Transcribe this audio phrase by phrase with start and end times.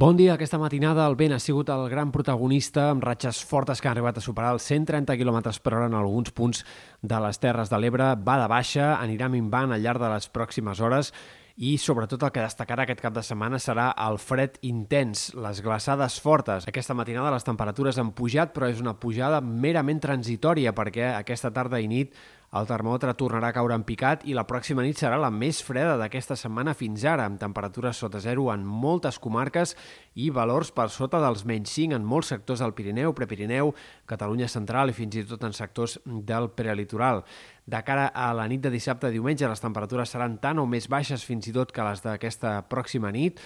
[0.00, 0.32] Bon dia.
[0.32, 4.16] Aquesta matinada el vent ha sigut el gran protagonista amb ratxes fortes que han arribat
[4.16, 6.62] a superar els 130 km per hora en alguns punts
[7.02, 8.06] de les Terres de l'Ebre.
[8.16, 11.12] Va de baixa, anirà minvant al llarg de les pròximes hores
[11.60, 16.16] i sobretot el que destacarà aquest cap de setmana serà el fred intens, les glaçades
[16.24, 16.64] fortes.
[16.64, 21.76] Aquesta matinada les temperatures han pujat, però és una pujada merament transitòria perquè aquesta tarda
[21.76, 22.16] i nit
[22.50, 25.94] el termòmetre tornarà a caure en picat i la pròxima nit serà la més freda
[26.00, 29.76] d'aquesta setmana fins ara, amb temperatures sota zero en moltes comarques
[30.18, 33.70] i valors per sota dels menys 5 en molts sectors del Pirineu, Prepirineu,
[34.10, 37.22] Catalunya Central i fins i tot en sectors del prelitoral.
[37.70, 40.90] De cara a la nit de dissabte a diumenge, les temperatures seran tan o més
[40.90, 43.38] baixes fins i tot que les d'aquesta pròxima nit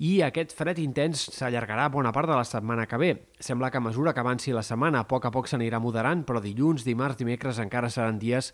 [0.00, 3.10] i aquest fred intens s'allargarà bona part de la setmana que ve.
[3.36, 6.40] Sembla que a mesura que avanci la setmana, a poc a poc s'anirà moderant, però
[6.40, 8.48] dilluns, dimarts, dimecres encara seran dies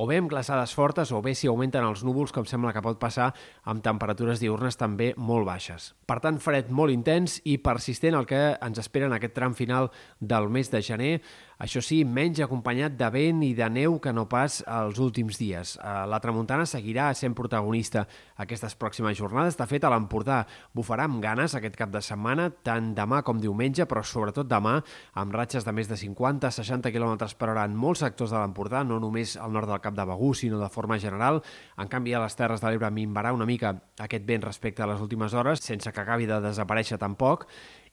[0.00, 2.96] o bé amb glaçades fortes o bé si augmenten els núvols, com sembla que pot
[3.02, 3.26] passar
[3.68, 5.90] amb temperatures diurnes també molt baixes.
[6.08, 9.90] Per tant, fred molt intens i persistent el que ens espera en aquest tram final
[10.20, 11.12] del mes de gener,
[11.60, 15.74] això sí, menys acompanyat de vent i de neu que no pas els últims dies.
[15.76, 18.06] Eh, la tramuntana seguirà sent protagonista
[18.40, 19.58] aquestes pròximes jornades.
[19.58, 20.38] De fet, a l'Empordà
[20.72, 24.78] bufarà amb ganes aquest cap de setmana, tant demà com diumenge, però sobretot demà,
[25.20, 28.96] amb ratxes de més de 50-60 km per hora en molts sectors de l'Empordà, no
[28.96, 31.42] només al nord del Cap de Begú, sinó de forma general.
[31.78, 35.00] En canvi, a les Terres de l'Ebre minvarà una mica aquest vent respecte a les
[35.00, 37.46] últimes hores, sense que acabi de desaparèixer tampoc,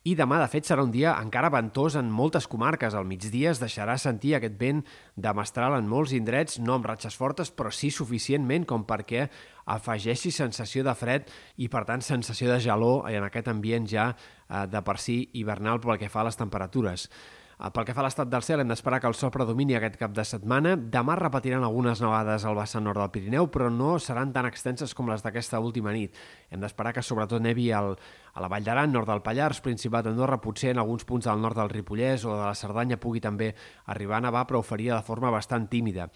[0.07, 2.93] i demà, de fet, serà un dia encara ventós en moltes comarques.
[2.95, 4.83] Al migdia es deixarà sentir aquest vent
[5.19, 9.25] de mestral en molts indrets, no amb ratxes fortes, però sí suficientment com perquè
[9.67, 14.63] afegeixi sensació de fred i, per tant, sensació de gelor en aquest ambient ja eh,
[14.71, 17.09] de per si hivernal pel que fa a les temperatures.
[17.57, 19.95] Eh, pel que fa a l'estat del cel, hem d'esperar que el sol predomini aquest
[19.97, 20.75] cap de setmana.
[20.77, 25.09] Demà repetiran algunes nevades al vessant nord del Pirineu, però no seran tan extenses com
[25.09, 26.13] les d'aquesta última nit.
[26.53, 27.95] Hem d'esperar que sobretot nevi al,
[28.33, 31.57] a la Vall d'Aran, nord del Pallars, Principat d'Andorra, potser en alguns punts del nord
[31.57, 33.55] del Ripollès o de la Cerdanya pugui també
[33.87, 36.11] arribar a nevar, però ho faria de forma bastant tímida.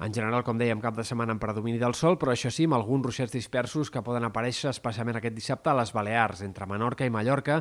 [0.00, 2.78] En general, com dèiem, cap de setmana en predomini del sol, però això sí, amb
[2.78, 7.12] alguns ruixats dispersos que poden aparèixer especialment aquest dissabte a les Balears, entre Menorca i
[7.12, 7.58] Mallorca,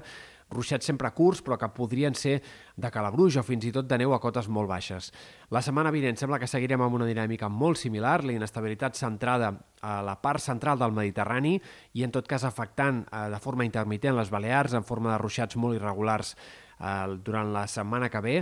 [0.50, 2.40] ruixats sempre curts, però que podrien ser
[2.76, 5.12] de calabruix o fins i tot de neu a cotes molt baixes.
[5.54, 10.00] La setmana vinent sembla que seguirem amb una dinàmica molt similar, la inestabilitat centrada a
[10.06, 11.58] la part central del Mediterrani
[11.94, 15.60] i, en tot cas, afectant eh, de forma intermitent les Balears en forma de ruixats
[15.60, 18.36] molt irregulars eh, durant la setmana que ve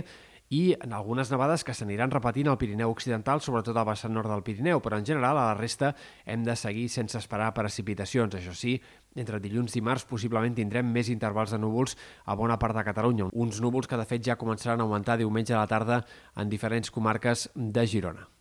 [0.48, 4.44] i en algunes nevades que s'aniran repetint al Pirineu Occidental, sobretot al vessant nord del
[4.46, 5.94] Pirineu, però en general a la resta
[6.24, 8.38] hem de seguir sense esperar precipitacions.
[8.38, 8.78] Això sí,
[9.16, 13.28] entre dilluns i dimarts possiblement tindrem més intervals de núvols a bona part de Catalunya,
[13.32, 16.02] uns núvols que de fet ja començaran a augmentar diumenge a la tarda
[16.36, 18.37] en diferents comarques de Girona.